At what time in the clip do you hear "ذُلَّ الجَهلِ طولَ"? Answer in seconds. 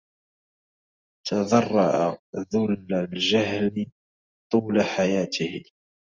2.35-4.81